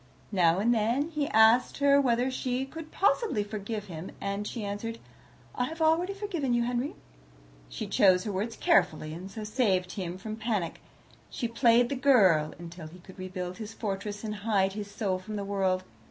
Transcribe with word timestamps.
Now 0.31 0.57
and 0.57 0.73
then 0.73 1.09
he 1.11 1.27
asked 1.27 1.77
her 1.77 2.01
whether 2.01 2.31
she 2.31 2.65
could 2.65 2.91
possibly 2.91 3.43
forgive 3.43 3.85
him, 3.85 4.09
and 4.19 4.47
she 4.47 4.65
answered, 4.65 4.97
"I 5.53 5.65
have 5.65 5.79
already 5.79 6.15
forgiven 6.15 6.55
you, 6.55 6.63
Henry." 6.63 6.95
She 7.69 7.85
chose 7.85 8.23
her 8.23 8.31
words 8.31 8.55
carefully, 8.55 9.13
and 9.13 9.29
so 9.29 9.43
saved 9.43 9.91
him 9.91 10.17
from 10.17 10.37
panic. 10.37 10.81
She 11.29 11.47
played 11.47 11.89
the 11.89 11.95
girl, 11.95 12.55
until 12.57 12.87
he 12.87 12.97
could 12.97 13.19
rebuild 13.19 13.57
his 13.57 13.75
fortress 13.75 14.23
and 14.23 14.37
hide 14.37 14.73
his 14.73 14.89
soul 14.89 15.19
from 15.19 15.35
the 15.35 15.45
world. 15.45 15.83